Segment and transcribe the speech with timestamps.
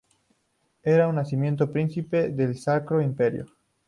[0.81, 3.45] Era por nacimiento príncipe del Sacro Imperio.